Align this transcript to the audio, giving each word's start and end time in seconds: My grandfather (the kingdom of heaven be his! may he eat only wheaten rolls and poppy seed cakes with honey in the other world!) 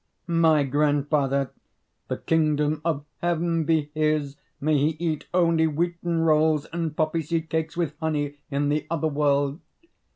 My 0.25 0.63
grandfather 0.63 1.51
(the 2.07 2.17
kingdom 2.17 2.81
of 2.83 3.05
heaven 3.21 3.65
be 3.65 3.91
his! 3.93 4.35
may 4.59 4.75
he 4.75 4.95
eat 4.97 5.27
only 5.31 5.67
wheaten 5.67 6.21
rolls 6.21 6.65
and 6.73 6.97
poppy 6.97 7.21
seed 7.21 7.51
cakes 7.51 7.77
with 7.77 7.95
honey 7.99 8.37
in 8.49 8.69
the 8.69 8.87
other 8.89 9.07
world!) 9.07 9.59